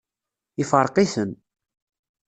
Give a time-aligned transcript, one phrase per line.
[0.61, 1.31] Ifṛeq-iten.